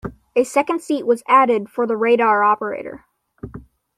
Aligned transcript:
A 0.35 0.43
second 0.45 0.81
seat 0.81 1.05
was 1.05 1.21
added 1.27 1.69
for 1.69 1.85
the 1.85 1.95
radar 1.95 2.41
operator. 2.43 3.05